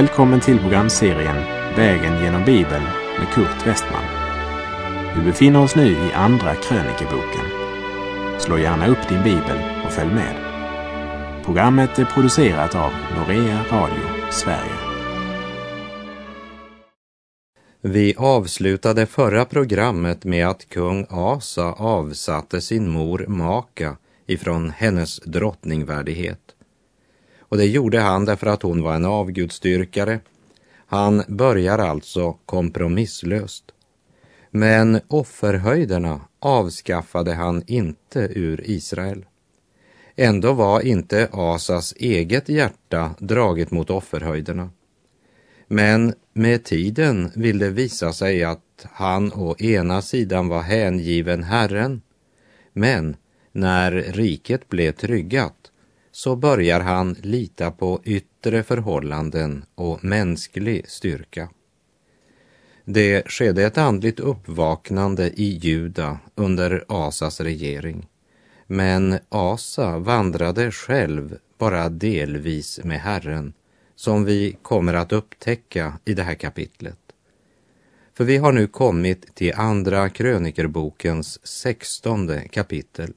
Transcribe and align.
Välkommen 0.00 0.40
till 0.40 0.58
programserien 0.58 1.36
Vägen 1.76 2.22
genom 2.22 2.44
Bibeln 2.44 2.84
med 3.18 3.28
Kurt 3.34 3.66
Westman. 3.66 4.04
Vi 5.16 5.24
befinner 5.24 5.62
oss 5.62 5.76
nu 5.76 5.90
i 5.90 6.12
Andra 6.14 6.54
krönikeboken. 6.54 7.44
Slå 8.38 8.58
gärna 8.58 8.86
upp 8.86 9.08
din 9.08 9.22
bibel 9.22 9.58
och 9.84 9.92
följ 9.92 10.14
med. 10.14 10.34
Programmet 11.44 11.98
är 11.98 12.04
producerat 12.04 12.74
av 12.74 12.92
Norea 13.16 13.60
Radio 13.70 14.30
Sverige. 14.30 14.76
Vi 17.80 18.14
avslutade 18.18 19.06
förra 19.06 19.44
programmet 19.44 20.24
med 20.24 20.48
att 20.48 20.68
kung 20.68 21.06
Asa 21.10 21.72
avsatte 21.72 22.60
sin 22.60 22.88
mor 22.88 23.24
Maka 23.28 23.96
ifrån 24.26 24.70
hennes 24.70 25.20
drottningvärdighet. 25.20 26.49
Och 27.50 27.56
det 27.56 27.66
gjorde 27.66 28.00
han 28.00 28.24
därför 28.24 28.46
att 28.46 28.62
hon 28.62 28.82
var 28.82 28.94
en 28.94 29.04
avgudstyrkare. 29.04 30.20
Han 30.86 31.22
börjar 31.28 31.78
alltså 31.78 32.32
kompromisslöst. 32.32 33.64
Men 34.50 35.00
offerhöjderna 35.08 36.20
avskaffade 36.38 37.34
han 37.34 37.62
inte 37.66 38.20
ur 38.20 38.62
Israel. 38.64 39.24
Ändå 40.16 40.52
var 40.52 40.80
inte 40.80 41.28
Asas 41.32 41.94
eget 41.96 42.48
hjärta 42.48 43.14
draget 43.18 43.70
mot 43.70 43.90
offerhöjderna. 43.90 44.70
Men 45.66 46.14
med 46.32 46.64
tiden 46.64 47.30
vill 47.34 47.58
det 47.58 47.70
visa 47.70 48.12
sig 48.12 48.44
att 48.44 48.86
han 48.92 49.32
å 49.32 49.56
ena 49.58 50.02
sidan 50.02 50.48
var 50.48 50.62
hängiven 50.62 51.42
Herren, 51.42 52.02
men 52.72 53.16
när 53.52 53.92
riket 53.92 54.68
blev 54.68 54.92
tryggat 54.92 55.59
så 56.12 56.36
börjar 56.36 56.80
han 56.80 57.16
lita 57.22 57.70
på 57.70 58.00
yttre 58.04 58.62
förhållanden 58.62 59.64
och 59.74 60.04
mänsklig 60.04 60.88
styrka. 60.88 61.48
Det 62.84 63.30
skedde 63.30 63.64
ett 63.64 63.78
andligt 63.78 64.20
uppvaknande 64.20 65.30
i 65.30 65.58
Juda 65.62 66.18
under 66.34 66.84
Asas 66.88 67.40
regering. 67.40 68.08
Men 68.66 69.18
Asa 69.28 69.98
vandrade 69.98 70.70
själv 70.70 71.38
bara 71.58 71.88
delvis 71.88 72.80
med 72.84 73.00
Herren, 73.00 73.52
som 73.96 74.24
vi 74.24 74.56
kommer 74.62 74.94
att 74.94 75.12
upptäcka 75.12 75.98
i 76.04 76.14
det 76.14 76.22
här 76.22 76.34
kapitlet. 76.34 76.98
För 78.14 78.24
vi 78.24 78.36
har 78.36 78.52
nu 78.52 78.66
kommit 78.66 79.34
till 79.34 79.54
Andra 79.54 80.08
krönikerbokens 80.08 81.46
sextonde 81.46 82.48
kapitel. 82.48 83.12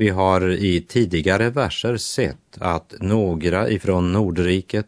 Vi 0.00 0.08
har 0.08 0.50
i 0.50 0.80
tidigare 0.80 1.50
verser 1.50 1.96
sett 1.96 2.58
att 2.58 2.94
några 3.00 3.70
ifrån 3.70 4.12
Nordriket 4.12 4.86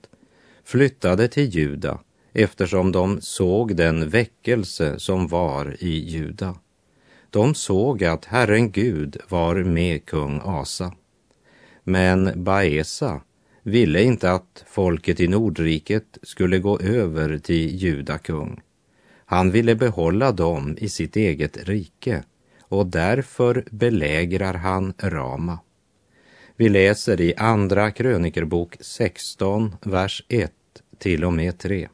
flyttade 0.65 1.29
till 1.29 1.49
Juda 1.49 2.01
eftersom 2.33 2.93
de 2.93 3.21
såg 3.21 3.77
den 3.77 4.09
väckelse 4.09 4.99
som 4.99 5.29
var 5.29 5.77
i 5.79 6.11
Juda. 6.11 6.57
De 7.31 7.55
såg 7.55 8.05
att 8.05 8.25
Herren 8.25 8.71
Gud 8.71 9.17
var 9.29 9.55
med 9.55 10.07
kung 10.07 10.41
Asa. 10.45 10.93
Men 11.85 12.45
Baesa 12.45 13.21
ville 13.63 14.03
inte 14.03 14.33
att 14.33 14.65
folket 14.69 15.21
i 15.21 15.29
Nordriket 15.29 16.19
skulle 16.23 16.59
gå 16.59 16.79
över 16.81 17.39
till 17.39 17.77
Juda 17.77 18.19
kung. 18.19 18.61
Han 19.25 19.51
ville 19.51 19.75
behålla 19.75 20.33
dem 20.33 20.77
i 20.81 20.89
sitt 20.89 21.17
eget 21.17 21.69
rike 21.69 22.25
och 22.73 22.87
därför 22.87 23.65
belägrar 23.71 24.55
han 24.55 24.95
Rama. 24.99 25.59
Vi 26.57 26.69
läser 26.69 27.21
i 27.21 27.35
Andra 27.37 27.91
krönikerbok 27.91 28.77
16, 28.81 29.77
vers 29.83 30.25
1 30.29 30.53
till 30.99 31.25
och 31.25 31.33
med 31.33 31.59
3. 31.59 31.89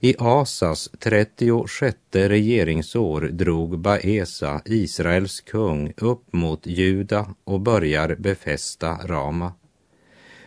I 0.00 0.14
Asas 0.18 0.90
36 0.98 1.96
regeringsår 2.12 3.20
drog 3.20 3.78
Baesa, 3.78 4.60
Israels 4.64 5.40
kung, 5.40 5.92
upp 5.96 6.32
mot 6.32 6.66
Juda 6.66 7.34
och 7.44 7.60
börjar 7.60 8.16
befästa 8.18 8.98
Rama 9.04 9.52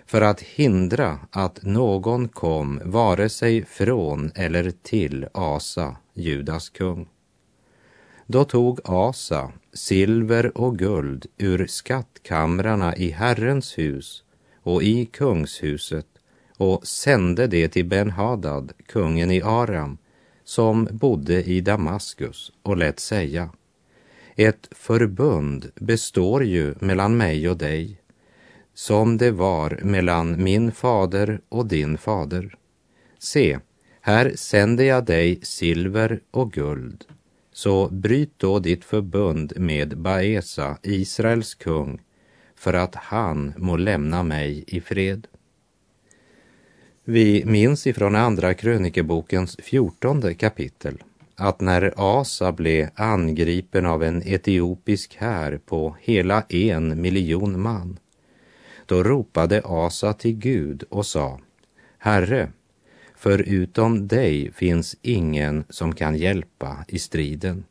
för 0.06 0.22
att 0.22 0.42
hindra 0.42 1.20
att 1.32 1.64
någon 1.64 2.28
kom 2.28 2.82
vare 2.84 3.30
sig 3.30 3.66
från 3.66 4.32
eller 4.36 4.72
till 4.84 5.28
Asa, 5.34 5.96
Judas 6.14 6.70
kung. 6.70 7.08
Då 8.28 8.46
tog 8.46 8.80
Asa 8.84 9.52
silver 9.74 10.58
och 10.58 10.78
guld 10.78 11.26
ur 11.38 11.68
skattkamrarna 11.68 12.96
i 12.96 13.10
Herrens 13.10 13.78
hus 13.78 14.24
och 14.64 14.84
i 14.84 15.06
kungshuset 15.06 16.08
och 16.58 16.88
sände 16.88 17.48
det 17.48 17.68
till 17.68 17.86
Ben-Hadad, 17.86 18.72
kungen 18.86 19.32
i 19.32 19.42
Aram, 19.42 19.98
som 20.44 20.88
bodde 20.92 21.44
i 21.44 21.62
Damaskus 21.62 22.52
och 22.64 22.78
lät 22.78 23.00
säga 23.00 23.50
ett 24.36 24.68
förbund 24.72 25.72
består 25.76 26.44
ju 26.44 26.76
mellan 26.80 27.18
mig 27.18 27.50
och 27.50 27.58
dig, 27.58 28.00
som 28.74 29.18
det 29.18 29.32
var 29.32 29.80
mellan 29.84 30.44
min 30.44 30.72
fader 30.72 31.42
och 31.50 31.66
din 31.66 31.98
fader. 31.98 32.56
Se, 33.20 33.60
här 34.02 34.32
sänder 34.36 34.84
jag 34.84 35.06
dig 35.06 35.40
silver 35.42 36.20
och 36.32 36.52
guld 36.52 37.06
så 37.56 37.90
bryt 37.90 38.34
då 38.38 38.60
ditt 38.60 38.86
förbund 38.86 39.54
med 39.56 39.98
Baesa, 39.98 40.78
Israels 40.84 41.56
kung, 41.56 42.02
för 42.56 42.74
att 42.74 42.96
han 42.96 43.54
må 43.58 43.78
lämna 43.78 44.24
mig 44.24 44.64
i 44.68 44.82
fred. 44.82 45.28
Vi 47.04 47.46
minns 47.46 47.88
ifrån 47.88 48.16
Andra 48.16 48.54
krönikebokens 48.54 49.58
fjortonde 49.64 50.34
kapitel 50.34 51.04
att 51.36 51.62
när 51.62 51.94
Asa 51.98 52.52
blev 52.52 52.90
angripen 52.96 53.86
av 53.86 54.04
en 54.04 54.22
etiopisk 54.26 55.16
här 55.16 55.60
på 55.66 55.96
hela 56.00 56.42
en 56.50 57.02
miljon 57.02 57.62
man, 57.62 58.00
då 58.86 59.04
ropade 59.04 59.62
Asa 59.66 60.14
till 60.14 60.36
Gud 60.36 60.84
och 60.90 61.06
sa, 61.06 61.40
Herre, 61.98 62.52
Förutom 63.18 64.08
dig 64.08 64.52
finns 64.52 64.96
ingen 65.02 65.64
som 65.70 65.96
kan 65.96 66.16
hjälpa 66.16 66.86
i 66.88 67.00
striden. 67.00 67.64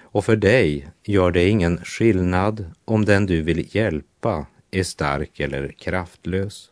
Och 0.00 0.24
för 0.24 0.36
dig 0.36 0.88
gör 1.04 1.30
det 1.30 1.48
ingen 1.48 1.84
skillnad 1.84 2.64
om 2.84 3.04
den 3.04 3.26
du 3.26 3.42
vill 3.42 3.76
hjälpa 3.76 4.46
är 4.70 4.82
stark 4.82 5.40
eller 5.40 5.68
kraftlös. 5.68 6.70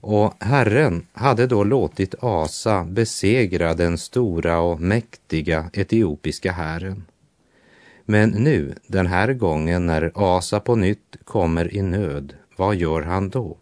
Och 0.00 0.34
Herren 0.40 1.06
hade 1.12 1.46
då 1.46 1.64
låtit 1.64 2.14
Asa 2.20 2.84
besegra 2.84 3.74
den 3.74 3.98
stora 3.98 4.60
och 4.60 4.80
mäktiga 4.80 5.70
etiopiska 5.72 6.52
hären. 6.52 7.04
Men 8.04 8.30
nu, 8.30 8.74
den 8.86 9.06
här 9.06 9.32
gången 9.32 9.86
när 9.86 10.12
Asa 10.14 10.60
på 10.60 10.76
nytt 10.76 11.16
kommer 11.24 11.74
i 11.74 11.82
nöd, 11.82 12.34
vad 12.56 12.76
gör 12.76 13.02
han 13.02 13.28
då? 13.28 13.58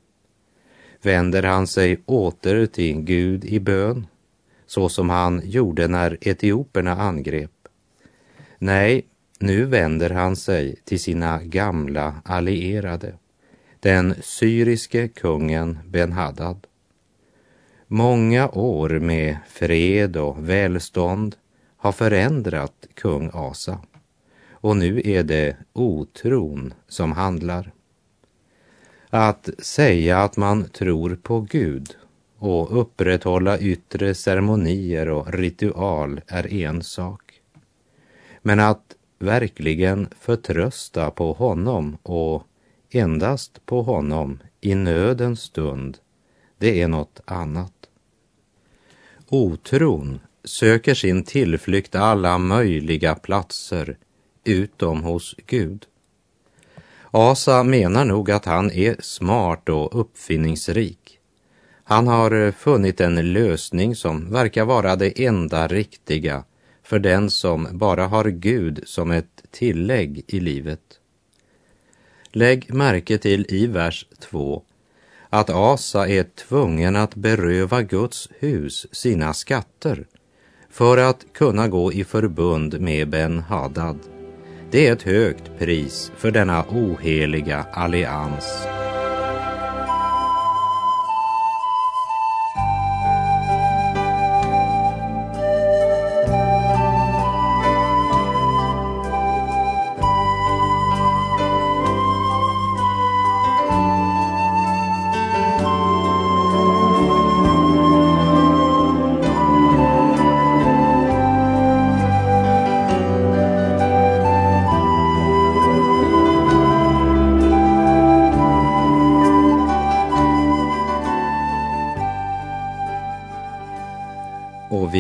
Vänder 1.07 1.43
han 1.43 1.67
sig 1.67 2.03
åter 2.07 2.67
till 2.67 3.01
Gud 3.01 3.45
i 3.45 3.61
bön, 3.61 4.07
så 4.67 4.89
som 4.89 5.11
han 5.11 5.43
gjorde 5.45 5.89
när 5.89 6.19
etioperna 6.21 6.93
angrep. 6.97 7.51
Nej, 8.59 9.05
nu 9.39 9.65
vänder 9.65 10.11
han 10.11 10.37
sig 10.37 10.77
till 10.85 11.01
sina 11.01 11.43
gamla 11.43 12.15
allierade, 12.25 13.15
den 13.81 14.15
syriske 14.23 15.09
kungen 15.09 15.79
Ben-Hadad. 15.87 16.67
Många 17.87 18.49
år 18.49 18.91
med 18.91 19.37
fred 19.49 20.17
och 20.17 20.49
välstånd 20.49 21.37
har 21.77 21.93
förändrat 21.93 22.87
kung 22.95 23.31
Asa 23.33 23.79
och 24.65 24.77
nu 24.77 25.03
är 25.05 25.23
det 25.23 25.57
otron 25.73 26.75
som 26.89 27.13
handlar. 27.13 27.73
Att 29.17 29.49
säga 29.59 30.19
att 30.19 30.37
man 30.37 30.65
tror 30.65 31.17
på 31.23 31.41
Gud 31.41 31.97
och 32.39 32.81
upprätthålla 32.81 33.59
yttre 33.59 34.15
ceremonier 34.15 35.09
och 35.09 35.33
ritual 35.33 36.21
är 36.27 36.53
en 36.53 36.83
sak. 36.83 37.41
Men 38.43 38.61
att 38.61 38.95
verkligen 39.19 40.09
förtrösta 40.21 41.11
på 41.11 41.33
honom 41.33 41.99
och 42.03 42.43
endast 42.91 43.67
på 43.67 43.83
honom 43.83 44.39
i 44.61 44.75
nödens 44.75 45.41
stund, 45.41 45.99
det 46.59 46.83
är 46.83 46.89
något 46.89 47.21
annat. 47.25 47.89
Otron 49.29 50.21
söker 50.45 50.95
sin 50.95 51.25
tillflykt 51.25 51.95
alla 51.95 52.39
möjliga 52.39 53.15
platser 53.15 53.97
utom 54.45 55.03
hos 55.03 55.35
Gud. 55.47 55.87
Asa 57.17 57.63
menar 57.63 58.05
nog 58.05 58.31
att 58.31 58.45
han 58.45 58.71
är 58.71 58.97
smart 59.01 59.69
och 59.69 60.01
uppfinningsrik. 60.01 61.19
Han 61.85 62.07
har 62.07 62.47
eh, 62.47 62.53
funnit 62.53 63.01
en 63.01 63.33
lösning 63.33 63.97
som 63.97 64.31
verkar 64.31 64.65
vara 64.65 64.97
det 64.97 65.25
enda 65.25 65.67
riktiga 65.67 66.45
för 66.83 66.99
den 66.99 67.31
som 67.31 67.69
bara 67.73 68.07
har 68.07 68.25
Gud 68.25 68.83
som 68.87 69.11
ett 69.11 69.43
tillägg 69.51 70.25
i 70.27 70.41
livet. 70.41 70.81
Lägg 72.33 72.75
märke 72.75 73.19
till 73.19 73.47
i 73.49 73.67
vers 73.67 74.07
2 74.21 74.63
att 75.31 75.51
Asa 75.51 76.09
är 76.09 76.23
tvungen 76.23 76.97
att 76.97 77.15
beröva 77.15 77.83
Guds 77.83 78.29
hus 78.39 78.87
sina 78.93 79.35
skatter 79.35 80.07
för 80.71 80.99
att 80.99 81.25
kunna 81.33 81.69
gå 81.69 81.93
i 81.93 82.05
förbund 82.05 82.81
med 82.81 83.09
Ben 83.09 83.39
Hadad. 83.39 84.14
Det 84.75 84.89
är 84.89 84.93
ett 84.93 85.03
högt 85.03 85.59
pris 85.59 86.13
för 86.17 86.31
denna 86.31 86.65
oheliga 86.69 87.67
allians. 87.73 88.67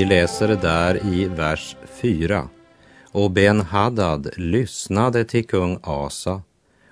Vi 0.04 0.08
läser 0.08 0.48
där 0.48 1.06
i 1.14 1.24
vers 1.24 1.76
4. 2.02 2.48
Och 3.12 3.30
Ben-Hadad 3.30 4.30
lyssnade 4.36 5.24
till 5.24 5.46
kung 5.46 5.78
Asa 5.82 6.42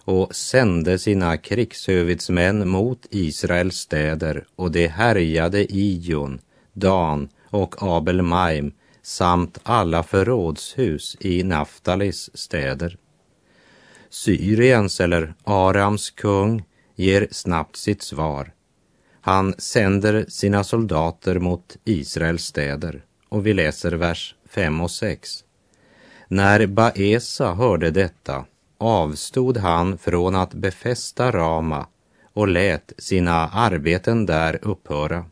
och 0.04 0.34
sände 0.34 0.98
sina 0.98 1.36
krigshövitsmän 1.36 2.68
mot 2.68 3.06
Israels 3.10 3.76
städer 3.76 4.44
och 4.56 4.70
de 4.70 4.88
härjade 4.88 5.74
Ijon, 5.74 6.38
Dan 6.72 7.28
och 7.50 7.74
Abel-Maim 7.82 8.72
samt 9.02 9.58
alla 9.62 10.02
förrådshus 10.02 11.16
i 11.20 11.42
Naftalis 11.42 12.30
städer. 12.34 12.96
Syriens 14.10 15.00
eller 15.00 15.34
Arams 15.44 16.10
kung 16.10 16.64
ger 16.94 17.28
snabbt 17.30 17.76
sitt 17.76 18.02
svar 18.02 18.52
han 19.24 19.54
sänder 19.58 20.24
sina 20.28 20.64
soldater 20.64 21.38
mot 21.38 21.76
Israels 21.84 22.44
städer 22.44 23.04
och 23.28 23.46
vi 23.46 23.54
läser 23.54 23.92
vers 23.92 24.34
5 24.48 24.80
och 24.80 24.90
6. 24.90 25.44
När 26.28 26.66
Baesa 26.66 27.54
hörde 27.54 27.90
detta 27.90 28.44
avstod 28.78 29.56
han 29.56 29.98
från 29.98 30.34
att 30.34 30.54
befästa 30.54 31.30
Rama 31.30 31.86
och 32.32 32.48
lät 32.48 32.92
sina 32.98 33.48
arbeten 33.48 34.26
där 34.26 34.58
upphöra. 34.62 35.24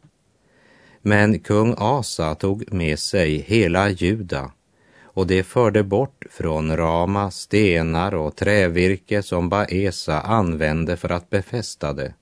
Men 1.02 1.38
kung 1.38 1.74
Asa 1.78 2.34
tog 2.34 2.72
med 2.72 2.98
sig 2.98 3.36
hela 3.36 3.88
Juda 3.88 4.52
och 5.02 5.26
det 5.26 5.42
förde 5.42 5.82
bort 5.82 6.24
från 6.30 6.76
Rama 6.76 7.30
stenar 7.30 8.14
och 8.14 8.36
trävirke 8.36 9.22
som 9.22 9.48
Baesa 9.48 10.20
använde 10.20 10.96
för 10.96 11.08
att 11.12 11.30
befästa 11.30 11.92
det 11.92 12.14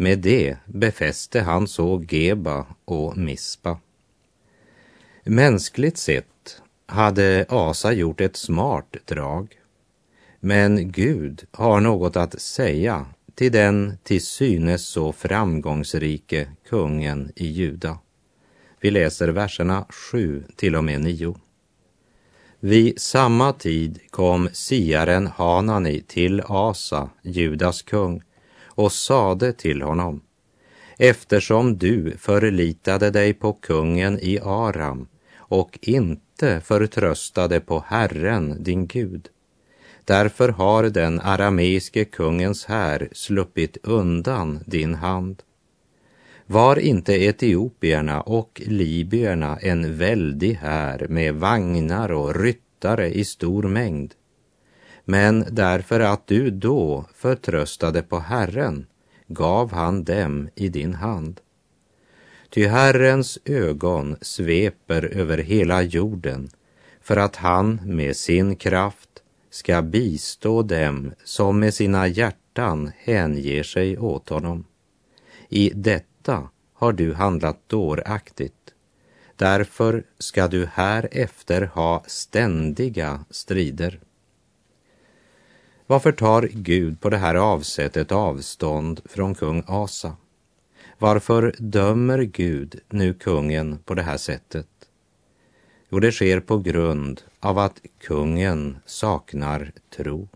med 0.00 0.18
det 0.18 0.56
befäste 0.66 1.40
han 1.40 1.68
så 1.68 2.04
Geba 2.08 2.66
och 2.84 3.16
Mispa. 3.16 3.78
Mänskligt 5.24 5.98
sett 5.98 6.62
hade 6.86 7.46
Asa 7.48 7.92
gjort 7.92 8.20
ett 8.20 8.36
smart 8.36 8.96
drag. 9.04 9.58
Men 10.40 10.92
Gud 10.92 11.44
har 11.50 11.80
något 11.80 12.16
att 12.16 12.40
säga 12.40 13.06
till 13.34 13.52
den 13.52 13.98
till 14.02 14.26
synes 14.26 14.86
så 14.86 15.12
framgångsrike 15.12 16.48
kungen 16.68 17.32
i 17.36 17.46
Juda. 17.46 17.98
Vi 18.80 18.90
läser 18.90 19.28
verserna 19.28 19.86
7 19.88 20.44
till 20.56 20.76
och 20.76 20.84
med 20.84 21.00
9. 21.00 21.36
Vid 22.60 23.00
samma 23.00 23.52
tid 23.52 23.98
kom 24.10 24.48
siaren 24.52 25.26
Hanani 25.26 26.00
till 26.00 26.42
Asa, 26.46 27.10
Judas 27.22 27.82
kung, 27.82 28.22
och 28.80 28.92
sade 28.92 29.52
till 29.52 29.82
honom, 29.82 30.20
eftersom 30.98 31.78
du 31.78 32.16
förlitade 32.18 33.10
dig 33.10 33.34
på 33.34 33.52
kungen 33.52 34.18
i 34.18 34.38
Aram 34.42 35.08
och 35.36 35.78
inte 35.82 36.60
förtröstade 36.60 37.60
på 37.60 37.84
Herren, 37.86 38.62
din 38.62 38.86
Gud. 38.86 39.28
Därför 40.04 40.48
har 40.48 40.84
den 40.84 41.20
arameiske 41.20 42.04
kungens 42.04 42.64
här 42.64 43.08
sluppit 43.12 43.76
undan 43.82 44.60
din 44.66 44.94
hand. 44.94 45.42
Var 46.46 46.78
inte 46.78 47.12
etiopierna 47.12 48.20
och 48.20 48.62
libyerna 48.66 49.56
en 49.56 49.96
väldig 49.96 50.54
här 50.54 51.06
med 51.08 51.34
vagnar 51.34 52.12
och 52.12 52.36
ryttare 52.40 53.08
i 53.08 53.24
stor 53.24 53.62
mängd? 53.62 54.14
Men 55.04 55.44
därför 55.50 56.00
att 56.00 56.26
du 56.26 56.50
då 56.50 57.04
förtröstade 57.14 58.02
på 58.02 58.18
Herren 58.18 58.86
gav 59.26 59.72
han 59.72 60.04
dem 60.04 60.48
i 60.54 60.68
din 60.68 60.94
hand. 60.94 61.40
Ty 62.50 62.66
Herrens 62.66 63.38
ögon 63.44 64.16
sveper 64.20 65.04
över 65.04 65.38
hela 65.38 65.82
jorden 65.82 66.50
för 67.00 67.16
att 67.16 67.36
han 67.36 67.80
med 67.84 68.16
sin 68.16 68.56
kraft 68.56 69.22
ska 69.50 69.82
bistå 69.82 70.62
dem 70.62 71.12
som 71.24 71.60
med 71.60 71.74
sina 71.74 72.06
hjärtan 72.06 72.92
hänger 72.98 73.62
sig 73.62 73.98
åt 73.98 74.28
honom. 74.28 74.64
I 75.48 75.72
detta 75.74 76.48
har 76.74 76.92
du 76.92 77.14
handlat 77.14 77.68
dåraktigt. 77.68 78.54
Därför 79.36 80.04
ska 80.18 80.48
du 80.48 80.66
härefter 80.66 81.62
ha 81.62 82.04
ständiga 82.06 83.24
strider. 83.30 84.00
Varför 85.90 86.12
tar 86.12 86.48
Gud 86.52 87.00
på 87.00 87.10
det 87.10 87.16
här 87.16 87.34
avsättet 87.34 88.12
avstånd 88.12 89.00
från 89.04 89.34
kung 89.34 89.62
Asa? 89.66 90.16
Varför 90.98 91.54
dömer 91.58 92.18
Gud 92.22 92.80
nu 92.88 93.14
kungen 93.14 93.78
på 93.78 93.94
det 93.94 94.02
här 94.02 94.16
sättet? 94.16 94.66
Jo, 95.88 96.00
det 96.00 96.12
sker 96.12 96.40
på 96.40 96.58
grund 96.58 97.22
av 97.40 97.58
att 97.58 97.82
kungen 98.00 98.78
saknar 98.86 99.72
tro. 99.96 100.28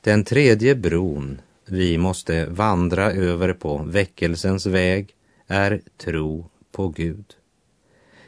Den 0.00 0.24
tredje 0.24 0.74
bron 0.74 1.40
vi 1.66 1.98
måste 1.98 2.46
vandra 2.46 3.12
över 3.12 3.52
på 3.52 3.82
väckelsens 3.86 4.66
väg 4.66 5.14
är 5.46 5.80
tro 5.96 6.50
på 6.72 6.88
Gud. 6.88 7.34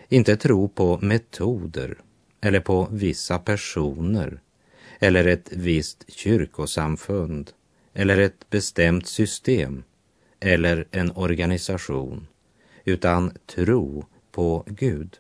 Inte 0.09 0.37
tro 0.37 0.69
på 0.69 0.99
metoder 1.03 1.99
eller 2.41 2.61
på 2.61 2.89
vissa 2.91 3.39
personer 3.39 4.41
eller 5.01 5.25
ett 5.25 5.49
visst 5.53 6.05
kyrkosamfund 6.13 7.51
eller 7.95 8.19
ett 8.19 8.51
bestämt 8.51 9.07
system 9.07 9.83
eller 10.41 10.87
en 10.91 11.13
organisation, 11.13 12.27
utan 12.85 13.33
tro 13.47 14.05
på 14.33 14.65
Gud. 14.67 15.19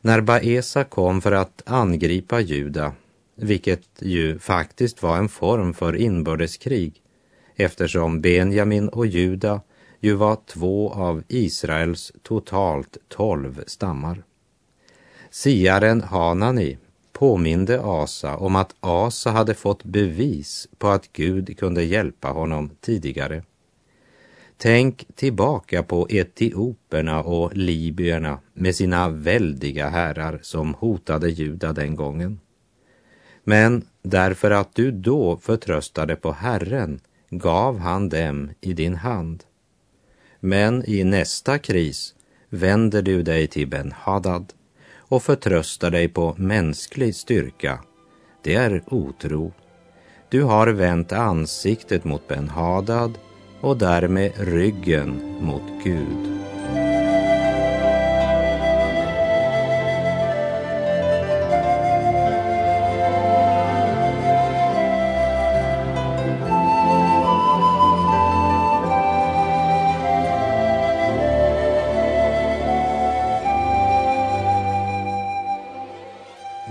När 0.00 0.20
Baesa 0.20 0.84
kom 0.84 1.20
för 1.20 1.32
att 1.32 1.62
angripa 1.66 2.40
Juda, 2.40 2.92
vilket 3.34 3.88
ju 3.98 4.38
faktiskt 4.38 5.02
var 5.02 5.18
en 5.18 5.28
form 5.28 5.74
för 5.74 5.96
inbördeskrig, 5.96 7.02
eftersom 7.56 8.20
Benjamin 8.20 8.88
och 8.88 9.06
Juda 9.06 9.60
ju 10.00 10.14
var 10.14 10.38
två 10.46 10.92
av 10.92 11.22
Israels 11.28 12.12
totalt 12.22 12.96
tolv 13.08 13.64
stammar. 13.66 14.22
Siaren 15.30 16.00
Hanani 16.00 16.78
påminde 17.14 17.80
Asa 17.82 18.36
om 18.36 18.56
att 18.56 18.74
Asa 18.80 19.30
hade 19.30 19.54
fått 19.54 19.84
bevis 19.84 20.68
på 20.78 20.88
att 20.88 21.12
Gud 21.12 21.58
kunde 21.58 21.84
hjälpa 21.84 22.28
honom 22.28 22.70
tidigare. 22.80 23.42
Tänk 24.56 25.06
tillbaka 25.14 25.82
på 25.82 26.06
etioperna 26.10 27.22
och 27.22 27.56
libyerna 27.56 28.38
med 28.52 28.74
sina 28.74 29.08
väldiga 29.08 29.88
herrar 29.88 30.38
som 30.42 30.74
hotade 30.74 31.30
Juda 31.30 31.72
den 31.72 31.96
gången. 31.96 32.40
Men 33.44 33.84
därför 34.02 34.50
att 34.50 34.74
du 34.74 34.90
då 34.90 35.36
förtröstade 35.36 36.16
på 36.16 36.32
Herren 36.32 37.00
gav 37.30 37.78
han 37.78 38.08
dem 38.08 38.50
i 38.60 38.72
din 38.72 38.94
hand. 38.94 39.44
Men 40.40 40.84
i 40.90 41.04
nästa 41.04 41.58
kris 41.58 42.14
vänder 42.48 43.02
du 43.02 43.22
dig 43.22 43.46
till 43.46 43.68
Ben-Hadad 43.68 44.52
och 45.08 45.22
förtröstar 45.22 45.90
dig 45.90 46.08
på 46.08 46.34
mänsklig 46.38 47.14
styrka, 47.14 47.78
det 48.42 48.54
är 48.54 48.82
otro. 48.86 49.52
Du 50.28 50.42
har 50.42 50.66
vänt 50.66 51.12
ansiktet 51.12 52.04
mot 52.04 52.28
Ben-Hadad 52.28 53.18
och 53.60 53.76
därmed 53.76 54.32
ryggen 54.36 55.38
mot 55.40 55.84
Gud. 55.84 56.43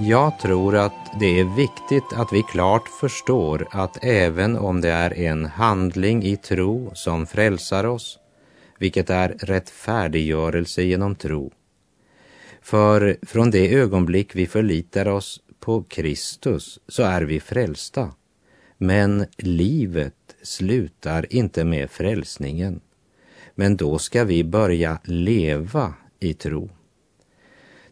Jag 0.08 0.40
tror 0.40 0.76
att 0.76 1.20
det 1.20 1.40
är 1.40 1.56
viktigt 1.56 2.14
att 2.14 2.34
vi 2.34 2.44
klart 2.44 2.88
förstår 2.88 3.68
att 3.72 4.04
även 4.04 4.58
om 4.58 4.82
det 4.82 4.90
är 4.90 5.14
en 5.20 5.46
handling 5.46 6.24
i 6.24 6.38
tro 6.38 6.92
som 6.96 7.26
frälsar 7.26 7.84
oss, 7.84 8.20
vilket 8.80 9.10
är 9.10 9.30
rättfärdiggörelse 9.30 10.84
genom 10.84 11.16
tro, 11.16 11.52
för 12.62 13.18
från 13.22 13.52
det 13.52 13.74
ögonblick 13.74 14.36
vi 14.36 14.48
förlitar 14.48 15.08
oss 15.08 15.42
på 15.60 15.84
Kristus 15.84 16.80
så 16.88 17.04
är 17.04 17.22
vi 17.22 17.40
frälsta. 17.40 18.12
Men 18.78 19.26
livet 19.38 20.36
slutar 20.42 21.34
inte 21.34 21.64
med 21.64 21.92
frälsningen. 21.92 22.82
Men 23.56 23.78
då 23.78 23.98
ska 23.98 24.24
vi 24.24 24.44
börja 24.44 25.00
leva 25.04 25.94
i 26.20 26.34
tro. 26.34 26.70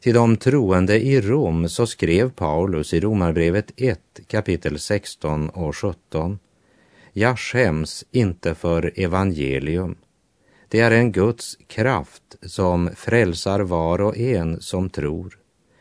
Till 0.01 0.13
de 0.13 0.37
troende 0.37 0.99
i 0.99 1.21
Rom 1.21 1.69
så 1.69 1.87
skrev 1.87 2.29
Paulus 2.29 2.93
i 2.93 2.99
Romarbrevet 2.99 3.71
1 3.77 3.99
kapitel 4.27 4.79
16 4.79 5.49
och 5.49 5.75
17. 5.75 6.39
Jag 7.13 7.39
skäms 7.39 8.05
inte 8.11 8.55
för 8.55 8.93
evangelium. 8.95 9.95
Det 10.67 10.79
är 10.79 10.91
en 10.91 11.11
Guds 11.11 11.57
kraft 11.67 12.35
som 12.41 12.89
frälsar 12.95 13.59
var 13.59 14.01
och 14.01 14.17
en 14.17 14.61
som 14.61 14.89
tror. 14.89 15.39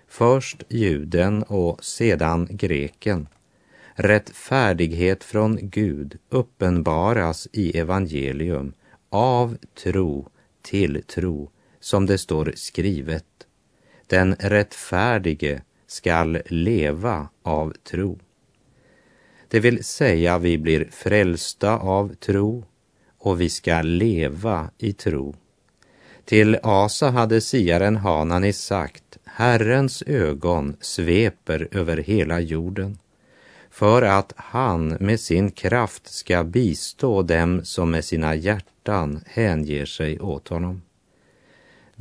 Först 0.09 0.63
juden 0.69 1.43
och 1.43 1.85
sedan 1.85 2.49
greken. 2.51 3.29
Rättfärdighet 3.95 5.25
från 5.25 5.59
Gud 5.63 6.19
uppenbaras 6.29 7.49
i 7.53 7.79
evangelium 7.79 8.73
av 9.11 9.57
tro 9.83 10.29
till 10.63 11.03
tro, 11.07 11.51
som 11.81 12.07
det 12.07 12.19
står 12.19 12.53
skrivet. 12.57 13.25
Den 14.11 14.35
rättfärdige 14.35 15.63
skall 15.87 16.39
leva 16.47 17.29
av 17.43 17.75
tro. 17.85 18.19
Det 19.49 19.61
vill 19.61 19.85
säga, 19.85 20.39
vi 20.39 20.59
blir 20.59 20.89
frälsta 20.91 21.79
av 21.79 22.15
tro 22.15 22.65
och 23.19 23.41
vi 23.41 23.49
ska 23.49 23.83
leva 23.83 24.71
i 24.79 24.93
tro. 24.93 25.35
Till 26.25 26.59
Asa 26.63 27.11
hade 27.11 27.41
siaren 27.41 27.97
Hanani 27.97 28.53
sagt, 28.53 29.19
Herrens 29.25 30.03
ögon 30.03 30.77
sveper 30.81 31.69
över 31.71 31.97
hela 31.97 32.41
jorden 32.41 32.99
för 33.71 34.03
att 34.03 34.33
han 34.37 34.89
med 34.89 35.21
sin 35.21 35.51
kraft 35.51 36.09
ska 36.09 36.45
bistå 36.45 37.23
dem 37.23 37.65
som 37.65 37.91
med 37.91 38.05
sina 38.05 38.35
hjärtan 38.35 39.21
hänger 39.27 39.85
sig 39.87 40.21
åt 40.21 40.49
honom. 40.49 40.83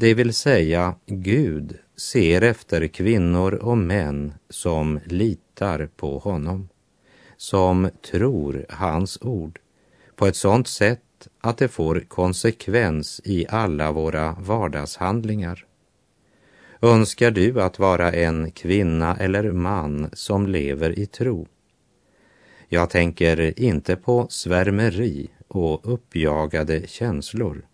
Det 0.01 0.13
vill 0.13 0.33
säga, 0.33 0.95
Gud 1.05 1.77
ser 1.97 2.41
efter 2.41 2.87
kvinnor 2.87 3.53
och 3.53 3.77
män 3.77 4.33
som 4.49 4.99
litar 5.05 5.89
på 5.95 6.17
honom, 6.17 6.69
som 7.37 7.89
tror 8.11 8.65
hans 8.69 9.21
ord 9.21 9.59
på 10.15 10.27
ett 10.27 10.35
sådant 10.35 10.67
sätt 10.67 11.27
att 11.41 11.57
det 11.57 11.67
får 11.67 11.99
konsekvens 12.07 13.21
i 13.23 13.45
alla 13.49 13.91
våra 13.91 14.35
vardagshandlingar. 14.39 15.65
Önskar 16.81 17.31
du 17.31 17.61
att 17.61 17.79
vara 17.79 18.11
en 18.11 18.51
kvinna 18.51 19.17
eller 19.17 19.51
man 19.51 20.09
som 20.13 20.47
lever 20.47 20.99
i 20.99 21.05
tro? 21.05 21.47
Jag 22.67 22.89
tänker 22.89 23.59
inte 23.59 23.95
på 23.95 24.27
svärmeri 24.29 25.29
och 25.47 25.93
uppjagade 25.93 26.87
känslor, 26.87 27.65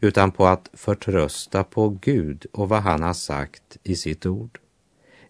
utan 0.00 0.30
på 0.30 0.46
att 0.46 0.70
förtrösta 0.72 1.64
på 1.64 1.88
Gud 1.88 2.46
och 2.52 2.68
vad 2.68 2.82
han 2.82 3.02
har 3.02 3.14
sagt 3.14 3.78
i 3.82 3.96
sitt 3.96 4.26
ord. 4.26 4.58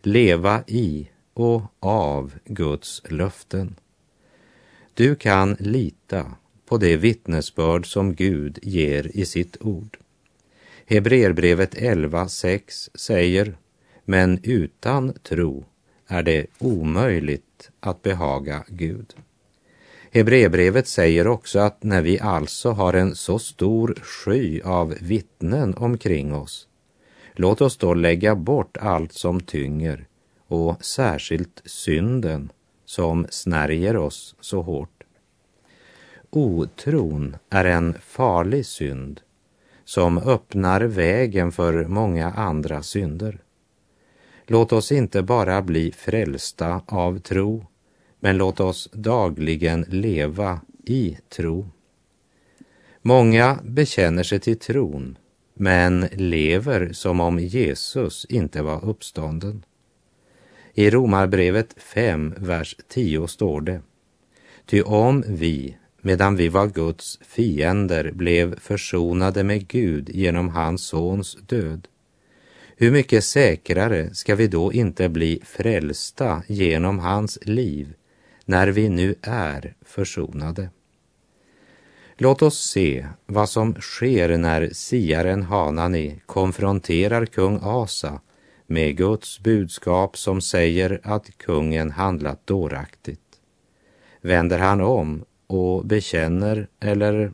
Leva 0.03 0.65
i 0.67 1.09
och 1.35 1.63
av 1.81 2.35
Guds 2.45 3.03
löften. 3.09 3.77
Du 4.95 5.15
kan 5.15 5.57
lita 5.59 6.33
på 6.67 6.79
det 6.79 6.97
vittnesbörd 6.97 7.93
som 7.93 8.15
Gud 8.15 8.59
ger 8.63 9.17
i 9.17 9.25
sitt 9.25 9.57
ord. 9.61 9.99
Hebreerbrevet 10.87 11.75
11.6 11.75 12.91
säger, 12.95 13.57
men 14.05 14.41
utan 14.43 15.13
tro 15.13 15.65
är 16.07 16.23
det 16.23 16.47
omöjligt 16.59 17.71
att 17.81 18.03
behaga 18.03 18.65
Gud. 18.69 19.15
Hebreerbrevet 20.13 20.89
säger 20.89 21.27
också 21.27 21.59
att 21.59 21.83
när 21.83 22.03
vi 22.03 22.21
alltså 22.21 22.71
har 22.71 22.93
en 22.93 23.15
så 23.15 23.39
stor 23.39 23.95
sky 24.03 24.61
av 24.61 24.95
vittnen 25.01 25.75
omkring 25.75 26.35
oss, 26.35 26.69
låt 27.35 27.61
oss 27.61 27.77
då 27.77 27.95
lägga 27.95 28.35
bort 28.35 28.77
allt 28.77 29.13
som 29.13 29.41
tynger 29.41 30.07
och 30.47 30.85
särskilt 30.85 31.63
synden 31.65 32.53
som 32.85 33.27
snärjer 33.31 33.97
oss 33.97 34.37
så 34.41 34.63
hårt. 34.63 35.05
Otron 36.31 37.37
är 37.51 37.65
en 37.65 37.95
farlig 38.01 38.67
synd 38.67 39.21
som 39.85 40.19
öppnar 40.19 40.81
vägen 40.81 41.53
för 41.53 41.85
många 41.85 42.33
andra 42.33 42.83
synder. 42.83 43.39
Låt 44.47 44.73
oss 44.73 44.93
inte 44.93 45.23
bara 45.23 45.63
bli 45.63 45.93
frälsta 45.93 46.83
av 46.87 47.19
tro, 47.19 47.67
men 48.21 48.37
låt 48.37 48.61
oss 48.61 48.89
dagligen 48.93 49.85
leva 49.89 50.61
i 50.85 51.19
tro. 51.29 51.69
Många 53.03 53.59
bekänner 53.65 54.23
sig 54.23 54.41
till 54.41 54.59
tron, 54.59 55.19
men 55.55 56.09
lever 56.13 56.93
som 56.93 57.21
om 57.21 57.39
Jesus 57.39 58.27
inte 58.29 58.63
var 58.63 58.85
uppstånden. 58.85 59.65
I 60.75 60.91
Romarbrevet 60.91 61.75
5, 61.77 62.35
vers 62.39 62.77
10 62.89 63.29
står 63.29 63.61
det. 63.61 63.81
Ty 64.67 64.83
om 64.83 65.25
vi, 65.27 65.77
medan 66.01 66.37
vi 66.37 66.49
var 66.49 66.67
Guds 66.67 67.19
fiender, 67.23 68.13
blev 68.13 68.61
försonade 68.61 69.45
med 69.45 69.69
Gud 69.69 70.09
genom 70.09 70.49
hans 70.49 70.83
sons 70.83 71.39
död, 71.47 71.89
hur 72.77 72.91
mycket 72.91 73.25
säkrare 73.25 74.15
ska 74.15 74.35
vi 74.35 74.47
då 74.47 74.73
inte 74.73 75.09
bli 75.09 75.41
frälsta 75.45 76.43
genom 76.49 76.99
hans 76.99 77.39
liv 77.43 77.95
när 78.51 78.69
vi 78.69 78.89
nu 78.89 79.15
är 79.23 79.75
försonade? 79.83 80.71
Låt 82.17 82.43
oss 82.43 82.59
se 82.59 83.07
vad 83.27 83.49
som 83.49 83.75
sker 83.75 84.37
när 84.39 84.71
siaren 84.73 85.43
Hanani 85.43 86.21
konfronterar 86.27 87.27
kung 87.27 87.61
Asa 87.63 88.21
med 88.67 88.97
Guds 88.97 89.41
budskap 89.41 90.19
som 90.19 90.41
säger 90.41 91.01
att 91.03 91.39
kungen 91.39 91.91
handlat 91.91 92.47
dåraktigt. 92.47 93.41
Vänder 94.21 94.59
han 94.59 94.81
om 94.81 95.25
och 95.47 95.87
bekänner 95.87 96.69
eller 96.81 97.33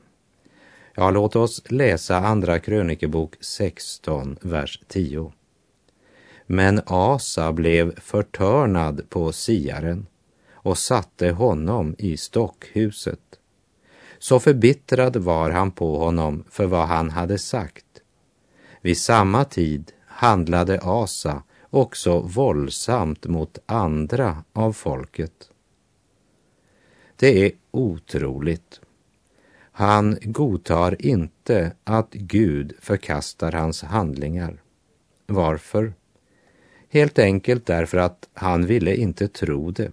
Ja, 0.94 1.11
låt 1.11 1.37
oss 1.37 1.62
läsa 1.70 2.16
Andra 2.16 2.58
krönikebok 2.58 3.35
16, 3.40 4.38
vers 4.40 4.80
10. 4.88 5.32
Men 6.46 6.80
Asa 6.87 7.52
blev 7.52 8.00
förtörnad 8.00 9.11
på 9.11 9.32
siaren 9.32 10.06
och 10.66 10.78
satte 10.78 11.30
honom 11.30 11.94
i 11.99 12.16
stockhuset. 12.16 13.38
Så 14.18 14.40
förbittrad 14.40 15.16
var 15.16 15.50
han 15.50 15.70
på 15.70 15.99
honom 15.99 16.44
för 16.50 16.66
vad 16.66 16.87
han 16.87 17.11
hade 17.11 17.38
sagt. 17.38 17.85
Vid 18.80 18.99
samma 18.99 19.44
tid 19.44 19.92
handlade 20.06 20.80
Asa 20.82 21.42
också 21.70 22.20
våldsamt 22.20 23.26
mot 23.26 23.58
andra 23.66 24.44
av 24.52 24.73
folket. 24.73 25.50
Det 27.16 27.46
är 27.46 27.52
otroligt. 27.70 28.80
Han 29.73 30.18
godtar 30.23 31.06
inte 31.06 31.73
att 31.85 32.12
Gud 32.12 32.73
förkastar 32.80 33.52
hans 33.52 33.82
handlingar. 33.82 34.62
Varför? 35.26 35.94
Helt 36.88 37.18
enkelt 37.18 37.66
därför 37.66 37.99
att 37.99 38.28
han 38.32 38.66
ville 38.66 38.96
inte 38.96 39.28
tro 39.28 39.70
det. 39.70 39.92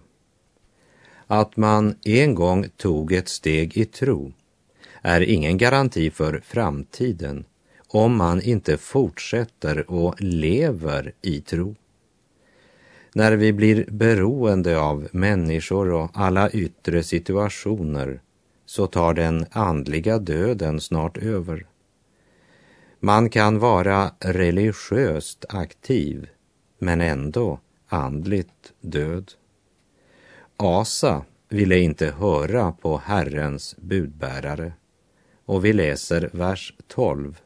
Att 1.28 1.58
man 1.58 1.96
en 2.04 2.36
gång 2.36 2.66
tog 2.78 3.12
ett 3.12 3.30
steg 3.30 3.78
i 3.78 3.86
tro 3.86 4.34
är 5.02 5.22
ingen 5.22 5.58
garanti 5.58 6.12
för 6.12 6.42
framtiden 6.46 7.46
om 7.88 8.18
man 8.18 8.42
inte 8.42 8.78
fortsätter 8.78 9.92
och 9.92 10.16
lever 10.22 11.14
i 11.22 11.42
tro. 11.42 11.76
När 13.14 13.32
vi 13.32 13.54
blir 13.54 13.86
beroende 13.92 14.80
av 14.80 15.08
människor 15.12 15.92
och 15.92 16.12
alla 16.14 16.50
yttre 16.50 17.04
situationer 17.04 18.22
så 18.66 18.88
tar 18.88 19.14
den 19.14 19.46
andliga 19.52 20.20
döden 20.20 20.82
snart 20.82 21.18
över. 21.18 21.66
Man 23.00 23.30
kan 23.30 23.60
vara 23.60 24.12
religiöst 24.20 25.46
aktiv 25.50 26.30
men 26.80 27.02
ändå 27.02 27.60
andligt 27.88 28.74
död. 28.82 29.32
Asa 30.66 31.26
ville 31.50 31.80
inte 31.80 32.12
höra 32.12 32.72
på 32.72 32.98
Herrens 32.98 33.76
budbärare 33.78 34.74
och 35.46 35.66
vi 35.66 35.74
läser 35.74 36.30
vers 36.34 36.74
12. 36.88 37.40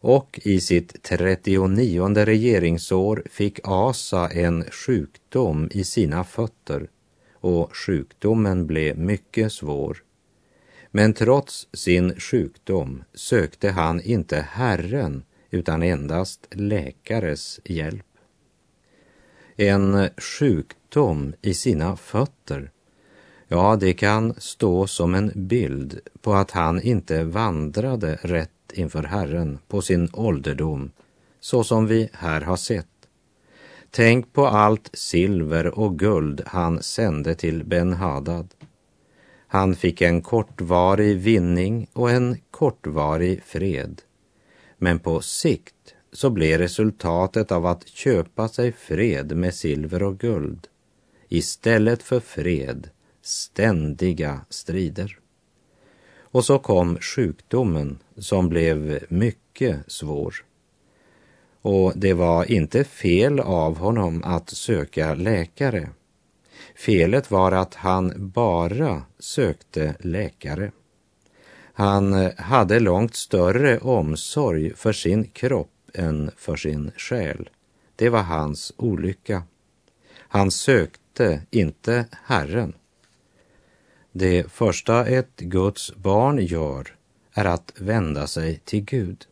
och 0.00 0.40
i 0.42 0.60
sitt 0.60 1.02
39 1.02 2.08
regeringsår 2.14 3.22
fick 3.30 3.60
Asa 3.64 4.28
en 4.28 4.64
sjukdom 4.64 5.68
i 5.72 5.84
sina 5.84 6.24
fötter 6.24 6.88
och 7.32 7.76
sjukdomen 7.76 8.66
blev 8.66 8.98
mycket 8.98 9.52
svår. 9.52 10.02
Men 10.90 11.12
trots 11.12 11.68
sin 11.72 12.20
sjukdom 12.20 13.04
sökte 13.14 13.70
han 13.70 14.00
inte 14.00 14.46
Herren 14.50 15.22
utan 15.50 15.82
endast 15.82 16.46
läkares 16.50 17.60
hjälp. 17.64 18.06
En 19.56 20.08
sjukdom 20.18 20.85
i 21.42 21.54
sina 21.54 21.96
fötter, 21.96 22.70
ja, 23.48 23.76
det 23.80 23.92
kan 23.92 24.34
stå 24.38 24.86
som 24.86 25.14
en 25.14 25.32
bild 25.34 26.00
på 26.20 26.34
att 26.34 26.50
han 26.50 26.82
inte 26.82 27.24
vandrade 27.24 28.18
rätt 28.22 28.50
inför 28.72 29.02
Herren 29.02 29.58
på 29.68 29.82
sin 29.82 30.10
ålderdom, 30.12 30.90
så 31.40 31.64
som 31.64 31.86
vi 31.86 32.08
här 32.12 32.40
har 32.40 32.56
sett. 32.56 32.86
Tänk 33.90 34.32
på 34.32 34.46
allt 34.46 34.90
silver 34.92 35.78
och 35.78 35.98
guld 35.98 36.42
han 36.46 36.82
sände 36.82 37.34
till 37.34 37.64
Ben-Hadad. 37.64 38.48
Han 39.46 39.74
fick 39.74 40.00
en 40.00 40.22
kortvarig 40.22 41.16
vinning 41.16 41.86
och 41.92 42.10
en 42.10 42.36
kortvarig 42.50 43.42
fred. 43.42 44.02
Men 44.78 44.98
på 44.98 45.20
sikt 45.20 45.74
så 46.12 46.30
blev 46.30 46.58
resultatet 46.58 47.52
av 47.52 47.66
att 47.66 47.88
köpa 47.88 48.48
sig 48.48 48.72
fred 48.72 49.36
med 49.36 49.54
silver 49.54 50.02
och 50.02 50.18
guld 50.18 50.68
istället 51.28 52.02
för 52.02 52.20
fred 52.20 52.90
ständiga 53.22 54.40
strider. 54.48 55.18
Och 56.18 56.44
så 56.44 56.58
kom 56.58 56.98
sjukdomen 57.00 57.98
som 58.16 58.48
blev 58.48 59.04
mycket 59.08 59.92
svår. 59.92 60.34
Och 61.62 61.92
det 61.96 62.12
var 62.12 62.50
inte 62.50 62.84
fel 62.84 63.40
av 63.40 63.78
honom 63.78 64.22
att 64.24 64.50
söka 64.50 65.14
läkare. 65.14 65.88
Felet 66.74 67.30
var 67.30 67.52
att 67.52 67.74
han 67.74 68.12
bara 68.16 69.02
sökte 69.18 69.94
läkare. 70.00 70.72
Han 71.72 72.30
hade 72.36 72.80
långt 72.80 73.14
större 73.14 73.78
omsorg 73.78 74.74
för 74.74 74.92
sin 74.92 75.24
kropp 75.24 75.90
än 75.94 76.30
för 76.36 76.56
sin 76.56 76.90
själ. 76.96 77.50
Det 77.96 78.08
var 78.08 78.22
hans 78.22 78.72
olycka. 78.76 79.42
Han 80.16 80.50
sökte 80.50 81.05
inte 81.50 82.06
Herren. 82.24 82.72
Det 84.12 84.52
första 84.52 85.06
ett 85.06 85.36
Guds 85.36 85.94
barn 85.94 86.38
gör 86.38 86.94
är 87.32 87.44
att 87.44 87.72
vända 87.78 88.26
sig 88.26 88.60
till 88.64 88.84
Gud. 88.84 89.26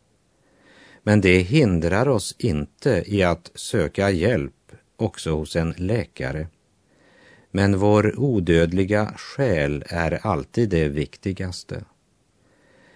Men 1.03 1.21
det 1.21 1.37
hindrar 1.39 2.07
oss 2.07 2.35
inte 2.37 3.03
i 3.05 3.23
att 3.23 3.51
söka 3.55 4.09
hjälp 4.09 4.71
också 4.95 5.31
hos 5.31 5.55
en 5.55 5.73
läkare. 5.77 6.47
Men 7.51 7.77
vår 7.77 8.19
odödliga 8.19 9.13
själ 9.17 9.83
är 9.87 10.27
alltid 10.27 10.69
det 10.69 10.89
viktigaste. 10.89 11.85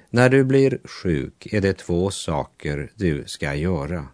När 0.10 0.30
du 0.30 0.44
blir 0.44 0.80
sjuk 0.84 1.54
är 1.54 1.62
det 1.62 1.74
två 1.74 2.12
saker 2.12 2.92
du 2.96 3.24
ska 3.26 3.54
göra. 3.56 4.08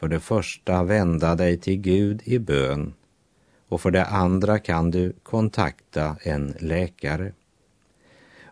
För 0.00 0.08
det 0.08 0.20
första 0.20 0.82
vända 0.82 1.34
dig 1.34 1.58
till 1.58 1.76
Gud 1.76 2.22
i 2.24 2.38
bön 2.38 2.94
och 3.68 3.80
för 3.80 3.90
det 3.90 4.04
andra 4.04 4.58
kan 4.58 4.90
du 4.90 5.12
kontakta 5.22 6.16
en 6.22 6.54
läkare. 6.60 7.32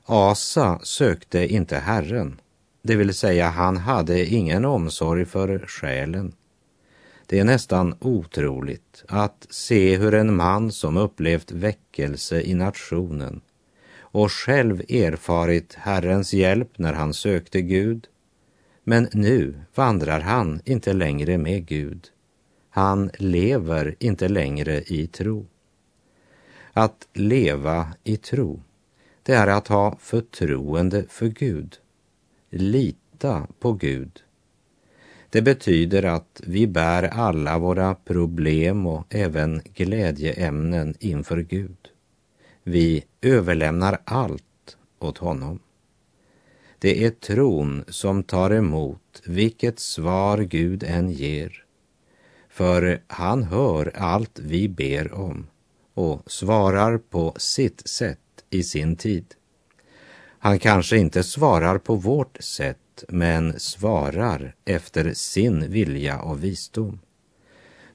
Asa 0.04 0.78
sökte 0.82 1.46
inte 1.46 1.76
Herren, 1.76 2.40
det 2.82 2.96
vill 2.96 3.14
säga 3.14 3.48
han 3.48 3.76
hade 3.76 4.26
ingen 4.26 4.64
omsorg 4.64 5.24
för 5.24 5.58
själen. 5.58 6.32
Det 7.26 7.38
är 7.38 7.44
nästan 7.44 7.94
otroligt 8.00 9.04
att 9.08 9.46
se 9.50 9.96
hur 9.96 10.14
en 10.14 10.36
man 10.36 10.72
som 10.72 10.96
upplevt 10.96 11.52
väckelse 11.52 12.42
i 12.42 12.54
nationen 12.54 13.40
och 13.98 14.32
själv 14.32 14.80
erfarit 14.80 15.74
Herrens 15.74 16.34
hjälp 16.34 16.78
när 16.78 16.92
han 16.92 17.14
sökte 17.14 17.62
Gud, 17.62 18.06
men 18.84 19.08
nu 19.12 19.60
vandrar 19.74 20.20
han 20.20 20.60
inte 20.64 20.92
längre 20.92 21.38
med 21.38 21.66
Gud. 21.66 22.10
Han 22.74 23.10
lever 23.18 23.94
inte 23.98 24.28
längre 24.28 24.82
i 24.86 25.06
tro. 25.06 25.46
Att 26.72 27.08
leva 27.12 27.94
i 28.04 28.16
tro, 28.16 28.62
det 29.22 29.32
är 29.32 29.46
att 29.46 29.68
ha 29.68 29.96
förtroende 30.00 31.04
för 31.08 31.26
Gud. 31.26 31.76
Lita 32.50 33.46
på 33.58 33.72
Gud. 33.72 34.22
Det 35.30 35.42
betyder 35.42 36.02
att 36.02 36.40
vi 36.46 36.66
bär 36.66 37.02
alla 37.02 37.58
våra 37.58 37.94
problem 37.94 38.86
och 38.86 39.06
även 39.08 39.62
glädjeämnen 39.74 40.94
inför 41.00 41.38
Gud. 41.38 41.88
Vi 42.62 43.04
överlämnar 43.20 43.98
allt 44.04 44.76
åt 44.98 45.18
honom. 45.18 45.58
Det 46.78 47.04
är 47.04 47.10
tron 47.10 47.84
som 47.88 48.22
tar 48.22 48.50
emot 48.50 49.22
vilket 49.26 49.78
svar 49.78 50.38
Gud 50.38 50.82
än 50.82 51.10
ger. 51.10 51.63
För 52.54 53.00
han 53.06 53.42
hör 53.42 53.92
allt 53.94 54.38
vi 54.38 54.68
ber 54.68 55.12
om 55.12 55.46
och 55.94 56.22
svarar 56.26 56.98
på 56.98 57.34
sitt 57.36 57.88
sätt 57.88 58.18
i 58.50 58.62
sin 58.62 58.96
tid. 58.96 59.24
Han 60.38 60.58
kanske 60.58 60.96
inte 60.96 61.22
svarar 61.22 61.78
på 61.78 61.94
vårt 61.94 62.36
sätt, 62.40 63.04
men 63.08 63.60
svarar 63.60 64.54
efter 64.64 65.12
sin 65.14 65.70
vilja 65.70 66.20
och 66.20 66.44
visdom. 66.44 67.00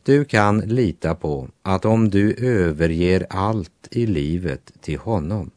Du 0.03 0.25
kan 0.25 0.59
lita 0.59 1.15
på 1.15 1.49
att 1.61 1.85
om 1.85 2.09
du 2.09 2.33
överger 2.33 3.25
allt 3.29 3.87
i 3.91 4.05
livet 4.05 4.73
till 4.81 4.99
honom 4.99 5.51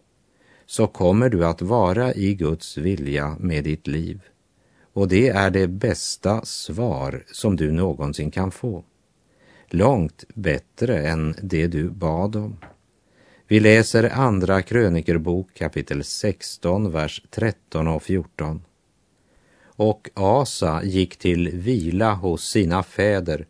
så 0.66 0.86
kommer 0.86 1.28
du 1.28 1.46
att 1.46 1.62
vara 1.62 2.14
i 2.14 2.34
Guds 2.34 2.76
vilja 2.76 3.36
med 3.38 3.64
ditt 3.64 3.86
liv. 3.86 4.20
Och 4.92 5.08
det 5.08 5.28
är 5.28 5.50
det 5.50 5.66
bästa 5.66 6.44
svar 6.44 7.24
som 7.32 7.56
du 7.56 7.72
någonsin 7.72 8.30
kan 8.30 8.50
få. 8.50 8.84
Långt 9.74 10.24
bättre 10.34 11.08
än 11.08 11.34
det 11.42 11.66
du 11.66 11.90
bad 11.90 12.36
om. 12.36 12.56
Vi 13.48 13.60
läser 13.60 14.10
Andra 14.10 14.62
krönikerbok 14.62 15.54
kapitel 15.54 16.04
16, 16.04 16.92
vers 16.92 17.22
13 17.30 17.88
och 17.88 18.02
14. 18.02 18.62
Och 19.64 20.10
Asa 20.14 20.84
gick 20.84 21.16
till 21.16 21.50
vila 21.50 22.14
hos 22.14 22.44
sina 22.44 22.82
fäder 22.82 23.46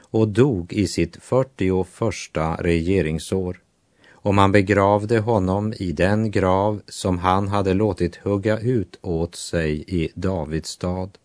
och 0.00 0.28
dog 0.28 0.72
i 0.72 0.86
sitt 0.86 1.16
41 1.16 1.86
regeringsår 2.58 3.60
och 4.10 4.34
man 4.34 4.52
begravde 4.52 5.18
honom 5.18 5.74
i 5.76 5.92
den 5.92 6.30
grav 6.30 6.82
som 6.88 7.18
han 7.18 7.48
hade 7.48 7.74
låtit 7.74 8.16
hugga 8.16 8.58
ut 8.58 8.98
åt 9.02 9.34
sig 9.34 9.84
i 9.86 10.12
Davids 10.14 10.70
stad. 10.70 11.18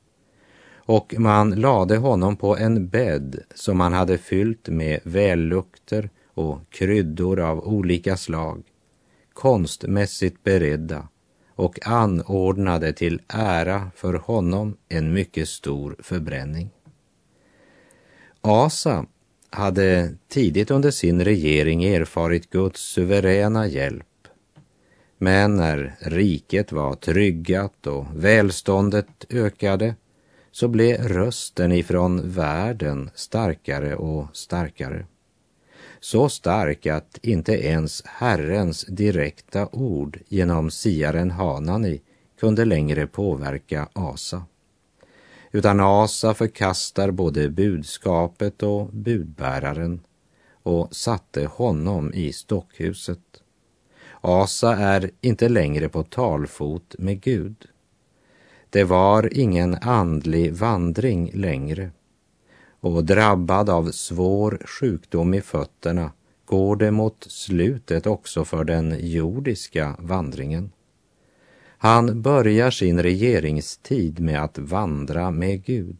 Och 0.85 1.15
man 1.17 1.51
lade 1.51 1.97
honom 1.97 2.35
på 2.35 2.57
en 2.57 2.87
bädd 2.87 3.43
som 3.55 3.77
man 3.77 3.93
hade 3.93 4.17
fyllt 4.17 4.67
med 4.67 4.99
vällukter 5.03 6.09
och 6.33 6.59
kryddor 6.69 7.39
av 7.39 7.67
olika 7.67 8.17
slag, 8.17 8.63
konstmässigt 9.33 10.43
beredda 10.43 11.07
och 11.55 11.87
anordnade 11.87 12.93
till 12.93 13.21
ära 13.27 13.91
för 13.95 14.13
honom 14.13 14.77
en 14.89 15.13
mycket 15.13 15.49
stor 15.49 15.95
förbränning. 15.99 16.69
Asa 18.41 19.05
hade 19.49 20.13
tidigt 20.27 20.71
under 20.71 20.91
sin 20.91 21.23
regering 21.23 21.83
erfarit 21.83 22.49
Guds 22.49 22.81
suveräna 22.81 23.67
hjälp. 23.67 24.05
Men 25.17 25.55
när 25.55 25.95
riket 25.99 26.71
var 26.71 26.95
tryggat 26.95 27.87
och 27.87 28.05
välståndet 28.13 29.25
ökade 29.29 29.95
så 30.51 30.67
blev 30.67 31.07
rösten 31.07 31.71
ifrån 31.71 32.31
världen 32.31 33.09
starkare 33.15 33.95
och 33.95 34.27
starkare. 34.33 35.05
Så 35.99 36.29
stark 36.29 36.85
att 36.85 37.19
inte 37.21 37.53
ens 37.53 38.05
Herrens 38.05 38.85
direkta 38.85 39.67
ord 39.71 40.19
genom 40.27 40.71
siaren 40.71 41.31
Hanani 41.31 42.01
kunde 42.39 42.65
längre 42.65 43.07
påverka 43.07 43.89
Asa 43.93 44.43
utan 45.51 45.79
Asa 45.79 46.33
förkastar 46.33 47.11
både 47.11 47.49
budskapet 47.49 48.63
och 48.63 48.87
budbäraren 48.87 49.99
och 50.63 50.95
satte 50.95 51.45
honom 51.45 52.13
i 52.13 52.33
stockhuset. 52.33 53.19
Asa 54.21 54.75
är 54.75 55.11
inte 55.21 55.49
längre 55.49 55.89
på 55.89 56.03
talfot 56.03 56.95
med 56.99 57.21
Gud. 57.21 57.67
Det 58.71 58.83
var 58.83 59.37
ingen 59.37 59.75
andlig 59.81 60.53
vandring 60.53 61.31
längre 61.33 61.91
och 62.79 63.05
drabbad 63.05 63.69
av 63.69 63.91
svår 63.91 64.61
sjukdom 64.65 65.33
i 65.33 65.41
fötterna 65.41 66.11
går 66.45 66.75
det 66.75 66.91
mot 66.91 67.25
slutet 67.29 68.07
också 68.07 68.45
för 68.45 68.63
den 68.63 68.95
jordiska 68.99 69.95
vandringen. 69.99 70.71
Han 71.77 72.21
börjar 72.21 72.71
sin 72.71 73.03
regeringstid 73.03 74.19
med 74.19 74.43
att 74.43 74.57
vandra 74.57 75.31
med 75.31 75.65
Gud. 75.65 75.97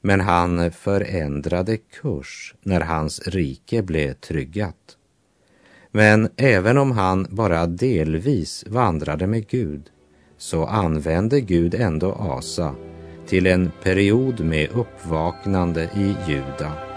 Men 0.00 0.20
han 0.20 0.72
förändrade 0.72 1.76
kurs 1.76 2.54
när 2.62 2.80
hans 2.80 3.28
rike 3.28 3.82
blev 3.82 4.14
tryggat. 4.14 4.96
Men 5.90 6.28
även 6.36 6.78
om 6.78 6.92
han 6.92 7.26
bara 7.30 7.66
delvis 7.66 8.64
vandrade 8.68 9.26
med 9.26 9.48
Gud 9.48 9.90
så 10.42 10.64
använde 10.64 11.40
Gud 11.40 11.74
ändå 11.74 12.12
Asa 12.12 12.74
till 13.26 13.46
en 13.46 13.72
period 13.82 14.40
med 14.40 14.68
uppvaknande 14.70 15.82
i 15.82 16.14
Juda. 16.28 16.91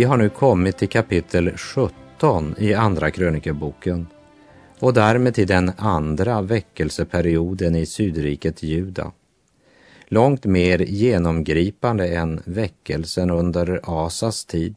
Vi 0.00 0.04
har 0.04 0.16
nu 0.16 0.28
kommit 0.28 0.78
till 0.78 0.88
kapitel 0.88 1.56
17 1.56 2.54
i 2.58 2.74
Andra 2.74 3.10
krönikeboken 3.10 4.06
och 4.78 4.94
därmed 4.94 5.34
till 5.34 5.46
den 5.46 5.72
andra 5.76 6.42
väckelseperioden 6.42 7.76
i 7.76 7.86
sydriket 7.86 8.62
Juda. 8.62 9.12
Långt 10.06 10.44
mer 10.44 10.78
genomgripande 10.78 12.08
än 12.08 12.42
väckelsen 12.44 13.30
under 13.30 13.80
Asas 13.82 14.44
tid. 14.44 14.74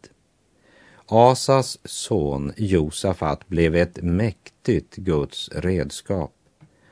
Asas 1.05 1.77
son 1.86 2.53
Josafat 2.57 3.47
blev 3.47 3.75
ett 3.75 4.01
mäktigt 4.01 4.95
Guds 4.95 5.49
redskap 5.55 6.33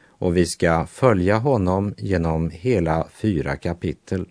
och 0.07 0.37
vi 0.37 0.45
ska 0.45 0.85
följa 0.85 1.37
honom 1.37 1.93
genom 1.97 2.49
hela 2.49 3.07
fyra 3.13 3.55
kapitel. 3.55 4.25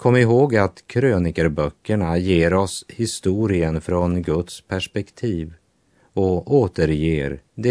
Kom 0.00 0.16
ihåg 0.16 0.56
att 0.56 0.84
krönikerböckerna 0.86 2.18
ger 2.18 2.54
oss 2.54 2.84
historien 2.88 3.80
från 3.80 4.22
Guds 4.22 4.60
perspektiv 4.60 5.54
och 6.14 6.54
återger 6.54 7.40
det 7.54 7.68